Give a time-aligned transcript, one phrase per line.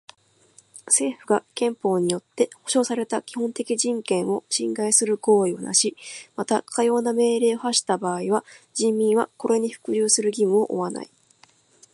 [0.87, 5.95] 政府が憲法によって保障された基本的人権を侵害する行為をなし、
[6.35, 8.43] またかような命令を発した場合は
[8.73, 11.09] 人民はこれに服従する義務を負わない。